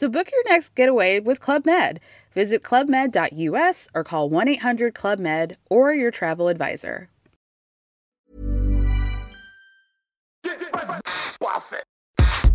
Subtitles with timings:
[0.00, 2.00] So book your next getaway with Club Med.
[2.34, 7.10] Visit clubmed.us or call 1 800 Club Med or your travel advisor.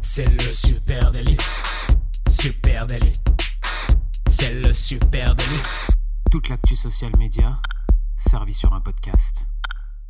[0.01, 1.37] C'est le super délit.
[2.27, 3.21] Super délit.
[4.27, 5.62] C'est le super délit.
[6.31, 7.59] Toute l'actu social média
[8.17, 9.45] servie sur un podcast.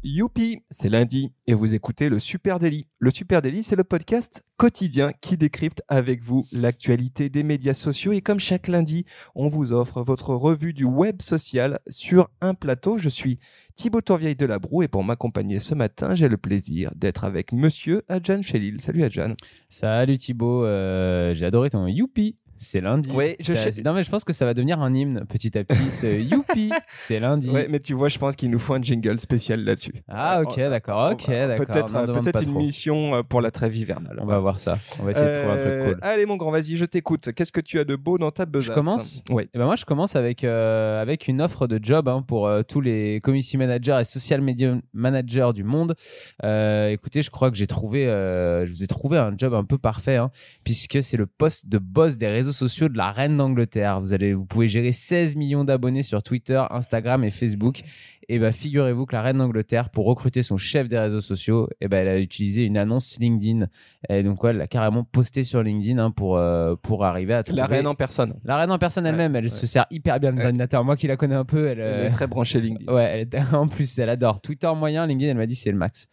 [0.08, 2.86] Youpi, c'est lundi et vous écoutez le Super Daily.
[3.00, 8.12] Le Super Daily, c'est le podcast quotidien qui décrypte avec vous l'actualité des médias sociaux
[8.12, 13.00] et comme chaque lundi, on vous offre votre revue du web social sur un plateau.
[13.00, 13.40] Je suis
[13.76, 17.52] Thibaut Tourvieille de la Broue et pour m'accompagner ce matin, j'ai le plaisir d'être avec
[17.52, 18.82] monsieur Adjan Chelil.
[18.82, 19.34] Salut Adjan.
[19.70, 22.36] Salut Thibaut, euh, j'ai adoré ton Youpi.
[22.58, 23.12] C'est lundi.
[23.12, 23.54] Ouais, je
[23.84, 25.90] Non, mais je pense que ça va devenir un hymne petit à petit.
[25.90, 27.50] C'est Youpi, c'est lundi.
[27.50, 29.94] Ouais, mais tu vois, je pense qu'il nous faut un jingle spécial là-dessus.
[30.08, 31.66] Ah, ok, Euh, d'accord, ok, d'accord.
[31.66, 32.60] Peut-être euh, une trop.
[32.60, 34.18] mission euh, pour la trêve hivernale.
[34.22, 34.78] On va voir ça.
[35.00, 36.08] On va essayer de trouver un Euh, truc cool.
[36.10, 37.32] Allez mon grand, vas-y, je t'écoute.
[37.34, 38.74] Qu'est-ce que tu as de beau dans ta besace?
[38.76, 39.22] Commence?
[39.30, 39.44] Oui.
[39.54, 42.62] Et ben moi, je commence avec, euh, avec une offre de job hein, pour euh,
[42.64, 45.96] tous les community managers et social media managers du monde.
[46.44, 49.64] Euh, écoutez, je crois que j'ai trouvé, euh, je vous ai trouvé un job un
[49.64, 50.32] peu parfait, hein,
[50.64, 54.02] puisque c'est le poste de boss des réseaux sociaux de la reine d'Angleterre.
[54.02, 57.82] Vous allez, vous pouvez gérer 16 millions d'abonnés sur Twitter, Instagram et Facebook.
[58.28, 61.88] Et ben figurez-vous que la reine d'Angleterre, pour recruter son chef des réseaux sociaux, et
[61.88, 63.68] ben elle a utilisé une annonce LinkedIn.
[64.10, 67.44] Et donc ouais, elle l'a carrément posté sur LinkedIn hein, pour euh, pour arriver à
[67.44, 67.62] trouver.
[67.62, 68.34] La reine en personne.
[68.44, 69.50] La reine en personne elle-même, elle ouais.
[69.50, 70.84] se sert hyper bien des ordinateurs.
[70.84, 71.80] Moi qui la connais un peu, elle.
[71.80, 72.92] Elle euh, est très branchée LinkedIn.
[72.92, 74.42] Ouais, elle est- en plus, elle adore.
[74.42, 76.08] Twitter moyen, LinkedIn, elle m'a dit c'est le max.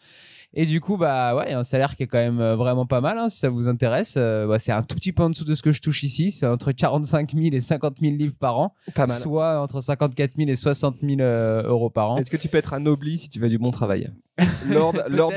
[0.55, 3.19] Et du coup, bah ouais, un salaire qui est quand même euh, vraiment pas mal,
[3.19, 4.15] hein, si ça vous intéresse.
[4.19, 6.31] Euh, bah, c'est un tout petit peu en dessous de ce que je touche ici.
[6.31, 9.19] C'est entre 45 000 et 50 000 livres par an, Pas mal.
[9.19, 12.17] soit entre 54 000 et 60 000 euh, euros par an.
[12.19, 14.11] Est-ce que tu peux être un obli si tu fais du bon travail?
[14.69, 15.33] Lord, Lord.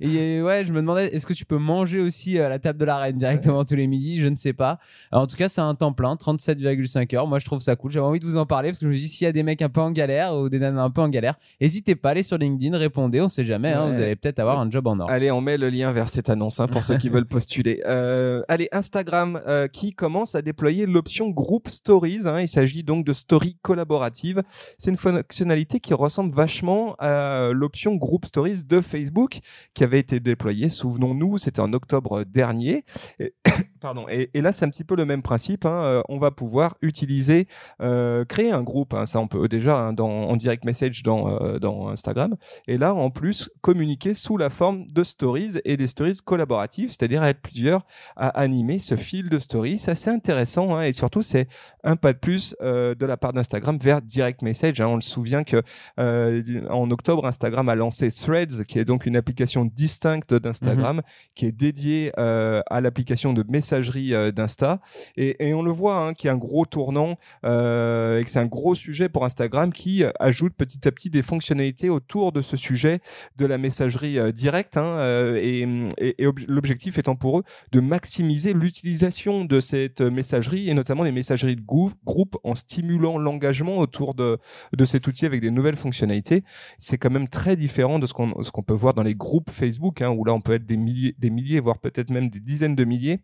[0.00, 2.78] Et euh, ouais, je me demandais, est-ce que tu peux manger aussi à la table
[2.78, 4.20] de la reine directement tous les midis?
[4.20, 4.78] Je ne sais pas.
[5.10, 7.26] Alors, en tout cas, c'est un temps plein, 37,5 heures.
[7.26, 7.90] Moi, je trouve ça cool.
[7.92, 9.42] J'avais envie de vous en parler parce que je me dis, s'il y a des
[9.42, 12.12] mecs un peu en galère ou des nanas un peu en galère, n'hésitez pas à
[12.12, 13.22] aller sur LinkedIn, répondez.
[13.22, 13.92] On sait jamais, hein, Ouais.
[13.96, 15.10] vous allez peut-être avoir un job en or.
[15.10, 17.82] Allez, on met le lien vers cette annonce hein, pour ceux qui veulent postuler.
[17.86, 22.20] Euh, allez, Instagram euh, qui commence à déployer l'option Group Stories.
[22.26, 22.40] hein.
[22.42, 24.42] Il s'agit donc de stories collaboratives.
[24.78, 29.40] C'est une fonctionnalité qui ressemble vachement à l'option Group Stories de Facebook
[29.74, 32.84] qui avait été déployée, souvenons-nous, c'était en octobre dernier.
[33.86, 34.06] Pardon.
[34.10, 35.64] Et, et là, c'est un petit peu le même principe.
[35.64, 35.80] hein.
[35.84, 37.46] Euh, On va pouvoir utiliser,
[37.80, 38.94] euh, créer un groupe.
[38.94, 39.06] hein.
[39.06, 42.34] Ça, on peut déjà hein, dans, en direct message dans, euh, dans Instagram.
[42.66, 47.22] Et là, en plus, communiquer sous la forme de stories et des stories collaboratives, c'est-à-dire
[47.22, 47.86] être plusieurs
[48.16, 49.78] à animer ce fil de stories.
[49.78, 51.46] C'est assez intéressant et surtout, c'est
[51.84, 54.80] un pas de plus euh, de la part d'Instagram vers direct message.
[54.80, 55.62] On le souvient que
[56.68, 61.02] en octobre, Instagram a lancé Threads, qui est donc une application distincte d'Instagram,
[61.36, 63.44] qui est dédiée à l'application de
[64.14, 64.80] euh, d'Insta.
[65.16, 68.38] Et, on le voit, hein, qu'il y a un gros tournant euh, et que c'est
[68.38, 72.42] un gros sujet pour Instagram qui euh, ajoute petit à petit des fonctionnalités autour de
[72.42, 73.00] ce sujet
[73.36, 74.76] de la messagerie directe.
[74.76, 74.98] hein,
[75.36, 75.60] et
[75.98, 77.42] et- et ob- l'objectif étant pour eux
[77.72, 83.78] de maximiser l'utilisation de cette messagerie et notamment les messageries de groupe en stimulant l'engagement
[83.78, 84.38] autour de,
[84.84, 86.44] cet outil avec des nouvelles fonctionnalités.
[86.78, 89.50] C'est quand même très différent de ce qu'on ce qu'on peut voir dans les groupes
[89.50, 92.40] Facebook, hein, où là on peut être des milliers, des milliers voire peut-être même des
[92.40, 93.20] dizaines de milliers.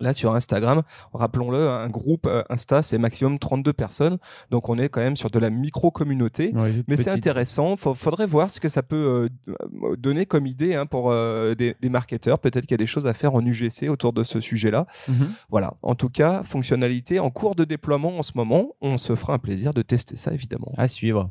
[0.00, 4.18] Là, sur Instagram, rappelons-le, un groupe euh, Insta, c'est maximum 32 personnes.
[4.50, 6.52] Donc, on est quand même sur de la micro-communauté.
[6.54, 7.76] Ouais, toute Mais c'est intéressant.
[7.76, 11.74] Faut- faudrait voir ce que ça peut euh, donner comme idée hein, pour euh, des,
[11.80, 12.38] des marketeurs.
[12.38, 14.86] Peut-être qu'il y a des choses à faire en UGC autour de ce sujet-là.
[15.08, 15.28] Mhm.
[15.50, 15.74] Voilà.
[15.82, 18.76] En tout cas, fonctionnalité en cours de déploiement en ce moment.
[18.80, 20.72] On se fera un plaisir de tester ça, évidemment.
[20.76, 21.30] À suivre.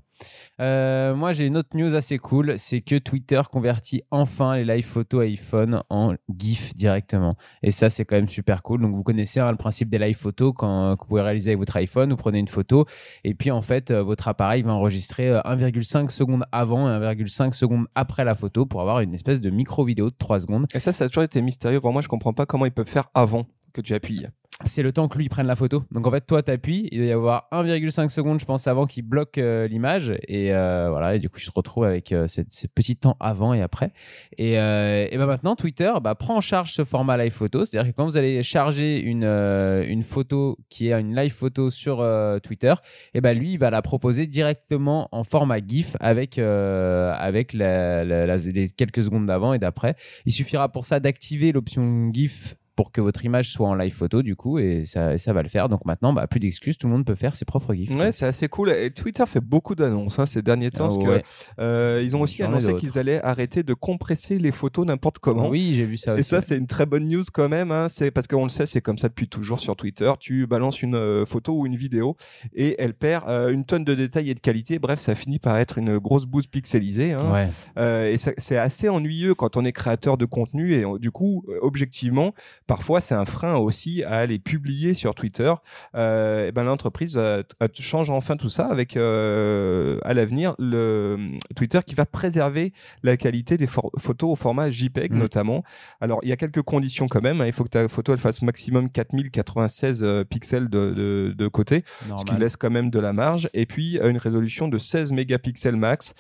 [0.60, 4.86] Euh, moi, j'ai une autre news assez cool, c'est que Twitter convertit enfin les live
[4.86, 7.36] photos iPhone en GIF directement.
[7.64, 8.82] Et ça, c'est quand même super cool.
[8.82, 11.60] Donc, vous connaissez hein, le principe des live photos quand que vous pouvez réaliser avec
[11.60, 12.10] votre iPhone.
[12.10, 12.86] Vous prenez une photo
[13.24, 17.54] et puis en fait, euh, votre appareil va enregistrer euh, 1,5 secondes avant et 1,5
[17.54, 20.68] secondes après la photo pour avoir une espèce de micro vidéo de 3 secondes.
[20.74, 22.02] Et ça, ça a toujours été mystérieux pour moi.
[22.02, 24.26] Je comprends pas comment ils peuvent faire avant que tu appuies.
[24.66, 25.84] C'est le temps que lui prenne la photo.
[25.92, 29.04] Donc en fait, toi, t'appuies, il doit y avoir 1,5 secondes, je pense, avant qu'il
[29.04, 30.14] bloque euh, l'image.
[30.28, 33.16] Et euh, voilà, et du coup, tu te retrouves avec euh, ce, ce petit temps
[33.22, 33.94] avant et après.
[34.38, 37.64] Et, ben maintenant, Twitter bah, prend en charge ce format live photo.
[37.64, 42.06] C'est-à-dire que quand vous allez charger une, une photo qui est une live photo sur
[42.44, 42.74] Twitter,
[43.14, 49.04] et ben lui, il va la proposer directement en format GIF avec, avec les quelques
[49.04, 49.96] secondes d'avant et d'après.
[50.26, 54.22] Il suffira pour ça d'activer l'option GIF pour que votre image soit en live photo
[54.22, 56.88] du coup et ça, et ça va le faire donc maintenant bah, plus d'excuses tout
[56.88, 58.70] le monde peut faire ses propres gifs Ouais, c'est assez cool.
[58.70, 60.86] Et Twitter fait beaucoup d'annonces hein, ces derniers temps.
[60.86, 61.22] Ah parce ouais.
[61.22, 65.50] que, euh, ils ont aussi annoncé qu'ils allaient arrêter de compresser les photos n'importe comment.
[65.50, 67.72] oui j'ai vu ça aussi Et ça, c'est une très bonne news quand même.
[67.72, 67.88] Hein.
[67.90, 70.10] C'est parce qu'on le sait, c'est comme ça depuis toujours sur Twitter.
[70.20, 72.16] Tu balances une euh, photo ou une vidéo
[72.54, 74.80] et elle perd euh, une tonne de détails et de qualité.
[74.80, 77.14] Bref, ça finit par être une grosse bouse pixelisée.
[77.14, 77.50] Hein.
[77.78, 78.14] ouais.
[78.14, 82.34] Et c'est assez ennuyeux quand on est créateur de contenu et du coup, objectivement,
[82.70, 85.52] parfois c'est un frein aussi à aller publier sur Twitter.
[85.96, 90.78] Euh, et ben l'entreprise euh, euh, change enfin tout ça avec euh, à l'avenir le
[90.78, 91.18] euh,
[91.56, 92.72] Twitter qui va préserver
[93.04, 95.18] la qualité des photos au format JPEG Mm.
[95.18, 95.64] notamment.
[96.00, 97.42] Alors il y a quelques conditions quand même.
[97.42, 97.48] hein.
[97.48, 101.84] Il faut que ta photo elle fasse maximum 4096 euh, pixels de, de, de côté
[102.20, 103.50] ce qui laisse quand même de la marge.
[103.54, 106.14] Et puis une résolution de 16 mégapixels max.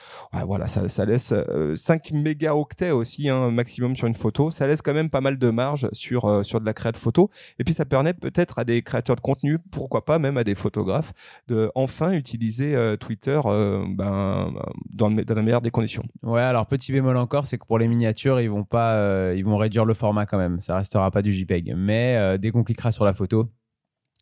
[0.47, 4.49] Voilà, ça, ça laisse euh, 5 mégaoctets aussi hein, maximum sur une photo.
[4.49, 6.97] Ça laisse quand même pas mal de marge sur euh, sur de la création de
[6.97, 7.27] photos.
[7.59, 10.55] Et puis ça permet peut-être à des créateurs de contenu, pourquoi pas même à des
[10.55, 11.13] photographes,
[11.47, 14.53] de enfin utiliser euh, Twitter euh, ben,
[14.91, 16.03] dans, la meilleure des conditions.
[16.23, 19.57] ouais alors petit bémol encore c'est que pour les miniatures ils vont pas ils vont
[19.57, 23.05] réduire le format quand même ça restera pas du JPEG mais dès qu'on cliquera sur
[23.05, 23.49] la photo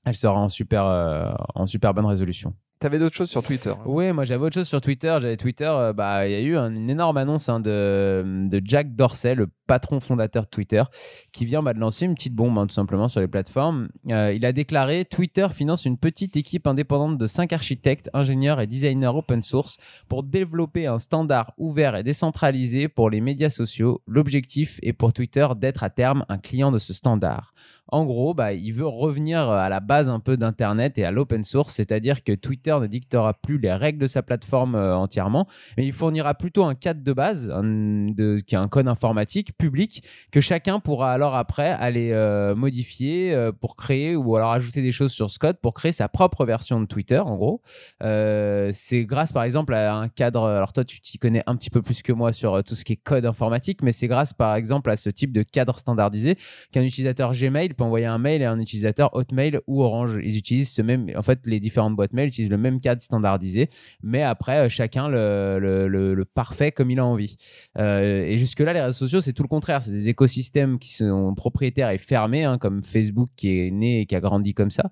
[0.05, 4.11] elle sera en super en super bonne résolution T'avais d'autres choses sur Twitter hein Oui,
[4.11, 5.17] moi j'avais autre chose sur Twitter.
[5.19, 8.95] J'avais Twitter, euh, bah il y a eu un- une énorme annonce hein, de, Jack
[8.95, 10.83] Dorsey, le patron fondateur de Twitter,
[11.31, 13.89] qui vient bah, de lancer une petite bombe hein, tout simplement sur les plateformes.
[14.11, 18.67] Euh, il a déclaré Twitter finance une petite équipe indépendante de cinq architectes, ingénieurs et
[18.67, 19.77] designers open source
[20.07, 24.01] pour développer un standard ouvert et décentralisé pour les médias sociaux.
[24.07, 27.53] L'objectif est pour Twitter d'être à terme un client de ce standard.
[27.89, 31.43] En gros, bah, il veut revenir à la base un peu d'Internet et à l'open
[31.45, 35.47] source, c'est-à-dire que Twitter ne dictera plus les règles de sa plateforme euh, entièrement,
[35.77, 38.13] mais il fournira plutôt un cadre de base, un-
[38.45, 43.51] qui est un code informatique public, que chacun pourra alors après aller euh, modifier euh,
[43.51, 46.79] pour créer ou alors ajouter des choses sur ce code pour créer sa propre version
[46.81, 47.61] de Twitter, en gros.
[48.01, 51.81] C'est grâce par exemple à un cadre, alors toi tu t'y connais un petit peu
[51.81, 54.89] plus que moi sur tout ce qui est code informatique, mais c'est grâce par exemple
[54.89, 56.35] à ce type de cadre standardisé
[56.71, 60.19] qu'un utilisateur Gmail peut envoyer un mail à un utilisateur Hotmail ou Orange.
[60.23, 63.69] Ils utilisent ce même, en fait, les différentes boîtes mail utilisent le même cadre standardisé,
[64.03, 67.37] mais après, euh, chacun le, le, parfait comme il a envie.
[67.77, 69.81] Euh, et jusque-là, les réseaux sociaux, c'est tout le contraire.
[69.81, 74.05] C'est des écosystèmes qui sont propriétaires et fermés, hein, comme Facebook qui est né et
[74.05, 74.91] qui a grandi comme ça.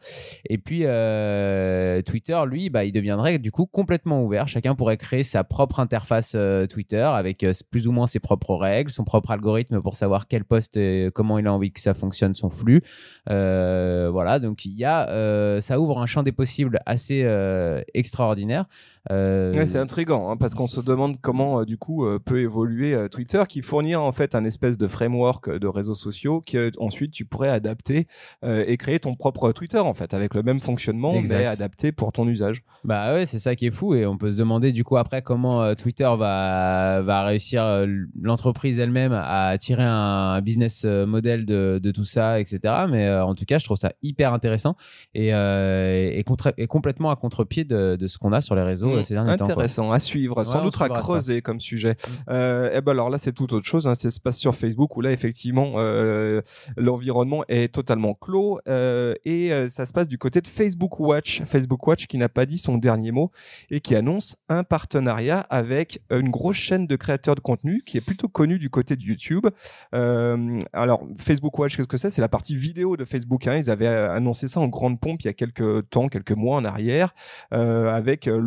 [0.50, 4.48] Et puis, euh, Twitter, lui, bah, il deviendrait du coup complètement ouvert.
[4.48, 6.36] Chacun pourrait créer sa propre interface
[6.70, 10.80] Twitter avec plus ou moins ses propres règles, son propre algorithme pour savoir quel poste,
[11.14, 12.82] comment il a envie que ça fonctionne, son flux.
[13.28, 17.24] Voilà, donc il y a, ça ouvre un champ des possibles assez
[17.94, 18.66] extraordinaire.
[19.12, 22.40] Euh, Ouais, c'est intriguant hein, parce qu'on se demande comment euh, du coup euh, peut
[22.40, 27.12] évoluer Twitter qui fournit en fait un espèce de framework de réseaux sociaux que ensuite
[27.12, 28.08] tu pourrais adapter
[28.44, 31.38] et créer ton propre Twitter en fait avec le même fonctionnement Exact.
[31.38, 32.64] mais adapté pour ton usage.
[32.84, 35.22] Bah ouais, c'est ça qui est fou et on peut se demander du coup après
[35.22, 37.86] comment Twitter va, va réussir
[38.22, 42.60] l'entreprise elle-même à tirer un business model de, de tout ça, etc.
[42.90, 44.76] Mais euh, en tout cas, je trouve ça hyper intéressant
[45.14, 48.64] et, euh, et, contra- et complètement à contre-pied de, de ce qu'on a sur les
[48.64, 49.46] réseaux euh, ces derniers temps.
[49.46, 49.54] quoi.
[49.54, 50.90] Intéressant à suivre, sans doute à ça.
[50.90, 51.96] creuser comme sujet.
[52.30, 54.96] Euh, et ben alors là c'est tout autre chose, hein, c'est se passe sur Facebook
[54.98, 56.42] où là effectivement euh,
[56.78, 61.86] l'environnement est totalement clos euh, et ça se passe du côté de Facebook Watch, Facebook
[61.86, 63.32] Watch qui n'a pas dit son dernier mot
[63.70, 68.02] et qui annonce un partenariat avec une grosse chaîne de créateurs de contenu qui est
[68.02, 69.48] plutôt connue du côté de YouTube.
[69.92, 72.12] Alors Facebook Watch qu'est-ce que c'est?
[72.12, 73.48] C'est la partie vidéo de Facebook.
[73.48, 73.58] Hein.
[73.58, 76.66] Ils avaient annoncé ça en grande pompe il y a quelques temps, quelques mois en
[76.66, 77.14] arrière
[77.52, 78.40] avec euh,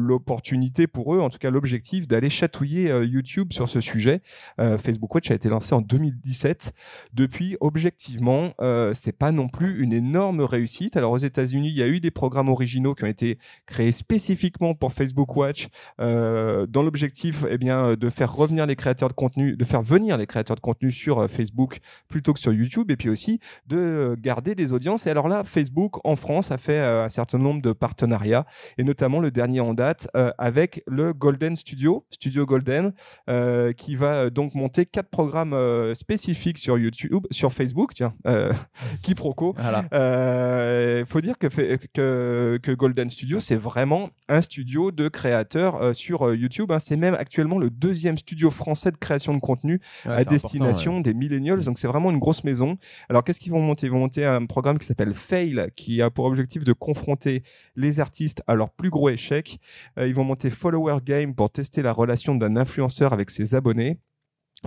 [0.93, 4.21] pour eux, en tout cas l'objectif, d'aller chatouiller euh, YouTube sur ce sujet.
[4.61, 6.73] Euh, Facebook Watch a été lancé en 2017.
[7.13, 10.97] Depuis, objectivement, euh, c'est pas non plus une énorme réussite.
[10.97, 14.75] Alors aux États-Unis, il y a eu des programmes originaux qui ont été créés spécifiquement
[14.75, 15.69] pour Facebook Watch,
[15.99, 20.27] dans l'objectif, eh bien, de faire revenir les créateurs de contenu, de faire venir les
[20.27, 21.79] créateurs de contenu sur Facebook
[22.09, 25.07] plutôt que sur YouTube, et puis aussi de garder des audiences.
[25.07, 29.21] Et alors là, Facebook en France a fait un certain nombre de partenariats, et notamment
[29.21, 32.93] le dernier en date avec le Golden Studio, Studio Golden,
[33.31, 38.15] euh, qui va euh, donc monter quatre programmes euh, spécifiques sur YouTube, sur Facebook, tiens,
[38.27, 38.53] euh,
[39.03, 39.55] quiproquo.
[39.59, 39.85] Voilà.
[39.95, 45.77] Euh, faut dire que, fait- que, que Golden Studio, c'est vraiment un studio de créateurs
[45.83, 46.71] euh, sur euh, YouTube.
[46.73, 46.79] hein.
[46.81, 51.15] C'est même actuellement le deuxième studio français de création de contenu Ouais, à destination des
[51.15, 51.63] millennials.
[51.65, 52.77] Donc c'est vraiment une grosse maison.
[53.09, 53.87] Alors qu'est-ce qu'ils vont monter?
[53.87, 57.43] Ils vont monter un programme qui s'appelle Fail, qui a pour objectif de confronter
[57.77, 59.59] les artistes à leur plus gros échec.
[59.99, 64.01] Euh, ils vont monter Follower Game pour tester la relation d'un influenceur avec ses abonnés.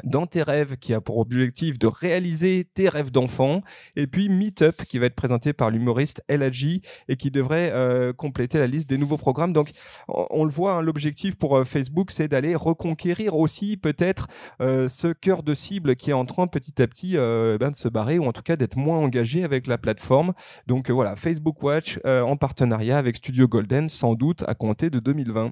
[0.06, 3.62] Dans tes rêves, qui a pour objectif de réaliser tes rêves d'enfant,
[3.98, 8.58] et puis Meetup, qui va être présenté par l'humoriste Eladji et qui devrait euh, compléter
[8.58, 9.52] la liste des nouveaux programmes.
[9.52, 9.72] Donc,
[10.08, 14.28] on, le voit, hein, l'objectif pour euh, Facebook, c'est d'aller reconquérir aussi peut-être
[14.62, 17.90] euh, ce cœur de cible qui est en train petit à petit ben, de se
[17.90, 20.32] barrer ou en tout cas d'être moins engagé avec la plateforme.
[20.68, 25.52] Donc voilà, Facebook Watch en partenariat avec Studio Golden, sans doute à compter de 2020.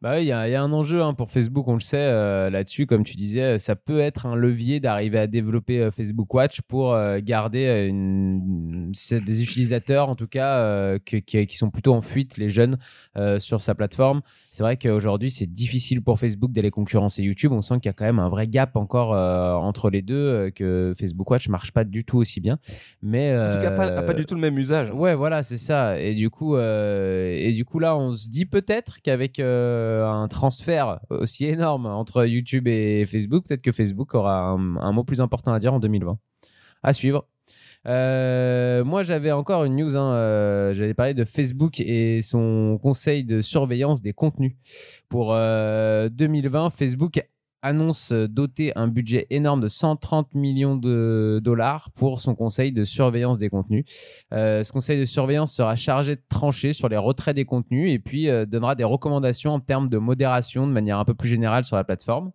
[0.00, 3.04] Bah il y, a un enjeu hein, pour Facebook, on le sait euh, là-dessus, comme
[3.04, 6.96] tu disais, euh, ça peut être un levier d'arriver à développer euh, Facebook Watch pour
[7.20, 12.76] garder des utilisateurs, en tout cas, qui, sont plutôt en fuite, les jeunes,
[13.38, 14.22] sur sa plateforme.
[14.58, 17.52] C'est vrai qu'aujourd'hui, c'est difficile pour Facebook d'aller concurrencer YouTube.
[17.52, 20.16] On sent qu'il y a quand même un vrai gap encore euh, entre les deux,
[20.16, 22.58] euh, que Facebook Watch marche pas du tout aussi bien.
[23.00, 24.90] Mais En tout cas, pas, euh, pas du tout le même usage.
[24.90, 26.00] Ouais, voilà, c'est ça.
[26.00, 31.44] Et du coup, et du coup là, on se dit peut-être qu'avec un transfert aussi
[31.44, 35.60] énorme entre YouTube et Facebook, peut-être que Facebook aura un, un mot plus important à
[35.60, 36.18] dire en 2020.
[36.82, 37.26] À suivre.
[37.86, 39.96] Euh, moi, j'avais encore une news.
[39.96, 44.56] Hein, euh, J'allais parler de Facebook et son conseil de surveillance des contenus.
[45.08, 47.20] Pour euh, 2020, Facebook
[47.62, 53.38] annonce doter un budget énorme de 130 millions de dollars pour son conseil de surveillance
[53.38, 53.84] des contenus.
[54.32, 57.98] Euh, ce conseil de surveillance sera chargé de trancher sur les retraits des contenus et
[57.98, 61.64] puis euh, donnera des recommandations en termes de modération de manière un peu plus générale
[61.64, 62.30] sur la plateforme.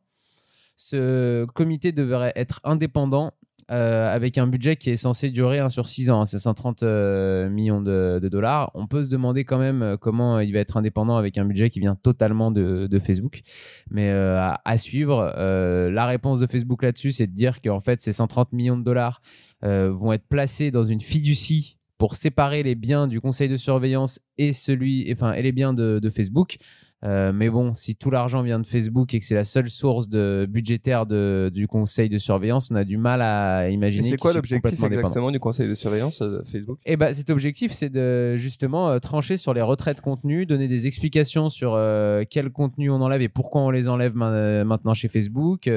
[0.75, 3.31] Ce comité devrait être indépendant
[3.71, 6.83] euh, avec un budget qui est censé durer un sur 6 ans, hein, c'est 130
[6.83, 8.71] euh, millions de, dollars.
[8.73, 11.69] On peut se demander quand même euh, comment il va être indépendant avec un budget
[11.69, 13.41] qui vient totalement de, Facebook.
[13.89, 18.01] Mais euh, à, suivre, euh, la réponse de Facebook là-dessus, c'est de dire qu'en fait,
[18.01, 19.21] ces 130 millions de dollars
[19.63, 24.19] euh, vont être placés dans une fiducie pour séparer les biens du conseil de surveillance
[24.37, 26.57] et celui, enfin, et les biens de Facebook.
[27.03, 30.07] Euh, mais bon, si tout l'argent vient de Facebook et que c'est la seule source
[30.07, 34.09] de budgétaire de, du conseil de surveillance, on a du mal à imaginer.
[34.09, 36.79] c'est quoi l'objectif exactement du conseil de surveillance euh, de Facebook?
[36.85, 40.67] Eh ben, cet objectif, c'est de justement euh, trancher sur les retraits de contenu, donner
[40.69, 44.63] des explications sur euh, quel contenu on enlève et pourquoi on les enlève ma- euh,
[44.63, 45.69] maintenant chez Facebook,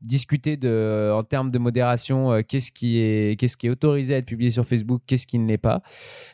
[0.00, 4.26] discuter de, en termes de modération, qu'est-ce qui est, qu'est-ce qui est autorisé à être
[4.26, 5.82] publié sur Facebook, qu'est-ce qui ne l'est pas.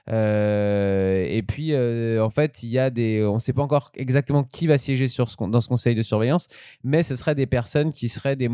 [0.08, 4.66] Et puis, en fait, il y a des, on ne sait pas encore exactement qui
[4.66, 5.06] va siéger
[5.50, 6.48] dans ce conseil de surveillance,
[6.84, 8.48] mais ce seraient des personnes qui seraient des,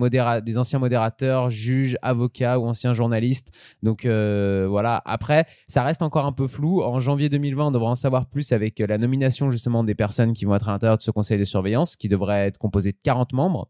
[0.59, 3.53] anciens modérateurs, juges, avocats ou anciens journalistes.
[3.83, 6.83] Donc euh, voilà, après, ça reste encore un peu flou.
[6.83, 10.33] En janvier 2020, on devra en savoir plus avec euh, la nomination justement des personnes
[10.33, 12.99] qui vont être à l'intérieur de ce conseil de surveillance, qui devrait être composé de
[13.03, 13.69] 40 membres.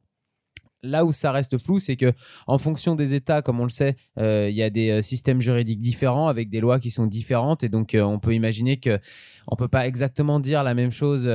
[0.85, 2.12] Là où ça reste flou, c'est que
[2.49, 5.81] en fonction des États, comme on le sait, euh, il y a des systèmes juridiques
[5.81, 8.99] différents avec des lois qui sont différentes, et donc on peut imaginer que
[9.47, 11.31] on peut pas exactement dire la même chose.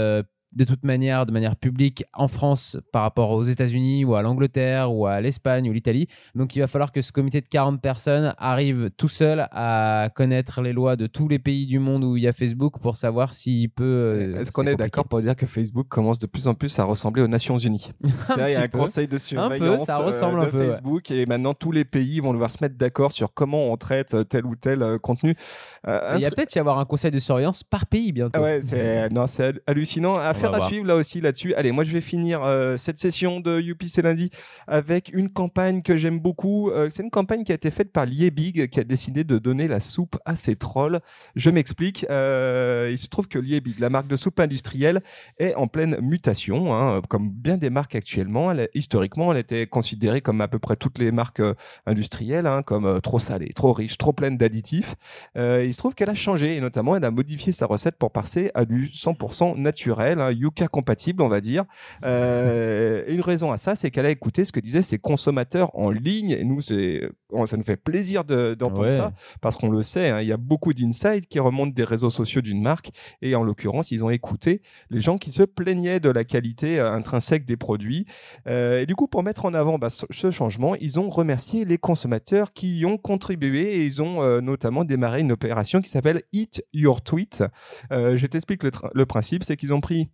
[0.56, 4.94] De toute manière, de manière publique en France par rapport aux États-Unis ou à l'Angleterre
[4.94, 6.08] ou à l'Espagne ou l'Italie.
[6.36, 10.62] Donc il va falloir que ce comité de 40 personnes arrive tout seul à connaître
[10.62, 13.34] les lois de tous les pays du monde où il y a Facebook pour savoir
[13.34, 13.84] s'il peut.
[13.84, 16.86] euh, Est-ce qu'on est d'accord pour dire que Facebook commence de plus en plus à
[16.86, 17.92] ressembler aux Nations Unies?
[18.04, 18.78] Il y a un peu.
[18.80, 20.68] conseil de surveillance ça euh, ressemble de un peu, ouais.
[20.70, 24.14] Facebook et maintenant tous les pays vont devoir se mettre d'accord sur comment on traite
[24.14, 25.36] euh, tel ou tel euh, contenu.
[25.84, 28.32] Un Il y a tr- peut-être y avoir un conseil de surveillance par pays bientôt.
[28.40, 29.10] Ah ouais, c'est
[29.68, 30.16] hallucinant.
[30.38, 30.70] Affaire à voir.
[30.70, 31.54] suivre là aussi là-dessus.
[31.56, 34.30] Allez, moi je vais finir euh, cette session de Youpi c'est lundi
[34.68, 36.70] avec une campagne que j'aime beaucoup.
[36.70, 39.68] Euh, c'est une campagne qui a été faite par Liebig qui a décidé de donner
[39.68, 41.00] la soupe à ses trolls.
[41.36, 42.06] Je m'explique.
[42.10, 45.02] Euh, il se trouve que Liebig, la marque de soupe industrielle,
[45.40, 48.52] est en pleine mutation, hein, comme bien des marques actuellement.
[48.52, 51.42] Elle, historiquement, elle était considérée comme à peu près toutes les marques
[51.86, 54.96] industrielles, hein, comme trop salée, trop riche, trop pleine d'additifs.
[55.36, 58.52] Il se trouve qu'elle a changé et notamment elle a modifié sa recette pour passer
[58.54, 61.66] à du 100% naturel, hein, Yuka compatible on va dire.
[62.06, 65.90] Euh, une raison à ça, c'est qu'elle a écouté ce que disaient ses consommateurs en
[65.90, 67.10] ligne et nous c'est
[67.46, 68.90] ça nous fait plaisir de- d'entendre Ouais.
[68.90, 72.10] ça parce qu'on le sait, hein, il y a beaucoup d'insights qui remontent des réseaux
[72.10, 72.90] sociaux d'une marque
[73.22, 76.92] et en l'occurrence, ils ont écouté les gens qui se plaignaient de la qualité euh,
[76.94, 78.06] intrinsèque des produits.
[78.48, 81.78] Euh, et du coup, pour mettre en avant bah, ce, changement, ils ont remercié les
[81.78, 86.64] consommateurs qui y ont contribué et ils ont notamment démarré une opération qui s'appelle Eat
[86.74, 87.44] Your Tweet.
[87.92, 90.10] Je t'explique le principe, c'est qu'ils ont pris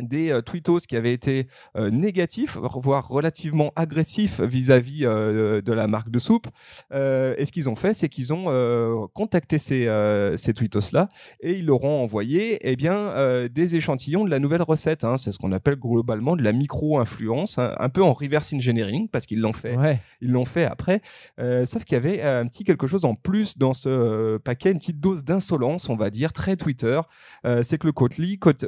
[0.00, 5.86] des euh, tweetos qui avaient été euh, négatifs, voire relativement agressifs vis-à-vis euh, de la
[5.86, 6.46] marque de soupe.
[6.92, 11.08] Euh, et ce qu'ils ont fait, c'est qu'ils ont euh, contacté ces, euh, ces tweetos-là
[11.40, 15.04] et ils leur ont envoyé eh bien, euh, des échantillons de la nouvelle recette.
[15.04, 15.16] hein.
[15.16, 19.26] C'est ce qu'on appelle globalement de la micro-influence, hein, un peu en reverse engineering, parce
[19.26, 20.00] qu'ils l'ont fait Ouais.
[20.20, 21.00] ils l'ont fait après.
[21.40, 24.38] Euh, sauf qu'il y avait euh, un petit quelque chose en plus dans ce euh,
[24.38, 27.00] paquet, une petite dose d'insolence, on va dire, très Twitter.
[27.46, 28.08] Euh, c'est que le cont-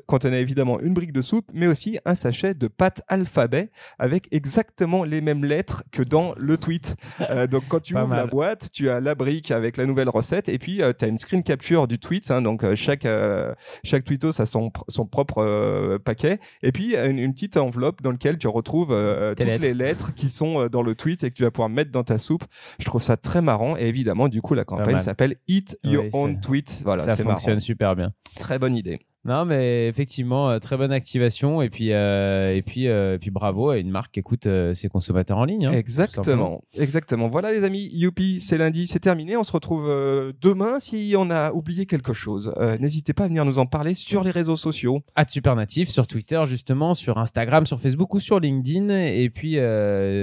[0.06, 5.04] contenait évidemment une brique de soupe, mais aussi un sachet de pâte alphabet avec exactement
[5.04, 6.96] les mêmes lettres que dans le tweet.
[7.30, 10.08] Euh, donc quand tu Pas ouvres la boîte, tu as la brique avec la nouvelle
[10.08, 12.30] recette et puis tu as une screen capture du tweet.
[12.30, 12.42] hein.
[12.42, 17.18] donc euh, chaque, euh, chaque tweetos a son, son propre euh, paquet et puis une,
[17.18, 19.62] une petite enveloppe dans laquelle tu retrouves euh, Tes toutes lettres.
[19.62, 22.04] les lettres qui sont euh, dans le tweet et que tu vas pouvoir mettre dans
[22.04, 22.44] ta soupe.
[22.78, 26.10] Je trouve ça très marrant et évidemment du coup la campagne s'appelle Eat Your Oui,
[26.12, 26.82] Own Tweet.
[26.84, 27.60] Voilà, ça fonctionne marrant.
[27.60, 28.12] super bien.
[28.36, 29.00] Très bonne idée.
[29.24, 31.60] Non, mais effectivement, euh, très bonne activation.
[31.60, 34.74] Et puis, euh, et puis, euh, et puis bravo à une marque qui écoute euh,
[34.74, 35.66] ses consommateurs en ligne.
[35.66, 35.70] hein.
[35.72, 37.28] Exactement, exactement.
[37.28, 39.36] Voilà les amis, youpi, c'est lundi, c'est terminé.
[39.36, 39.88] On se retrouve
[40.40, 42.52] demain si on a oublié quelque chose.
[42.80, 45.00] N'hésitez pas à venir nous en parler sur les réseaux sociaux.
[45.16, 48.88] At Supernatif sur Twitter, justement, sur Instagram, sur Facebook ou sur LinkedIn.
[48.98, 49.58] Et puis,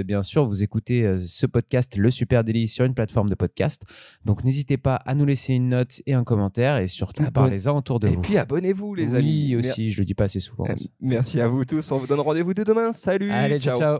[0.05, 3.83] bien sûr, vous écoutez ce podcast, Le Super Daily, sur une plateforme de podcast.
[4.23, 6.77] Donc, n'hésitez pas à nous laisser une note et un commentaire.
[6.77, 8.21] Et surtout, Abonne- parlez-en autour de Et vous.
[8.21, 9.55] puis abonnez-vous les oui, amis.
[9.55, 10.65] Mer- aussi, je le dis pas assez souvent.
[10.69, 10.91] Euh, aussi.
[11.01, 11.91] Merci à vous tous.
[11.91, 12.93] On vous donne rendez-vous dès demain.
[12.93, 13.31] Salut.
[13.31, 13.99] Allez, ciao, ciao.